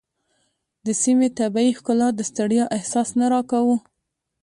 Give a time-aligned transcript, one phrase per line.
[0.85, 3.77] د سیمې طبیعي ښکلا د ستړیا احساس نه راکاوه.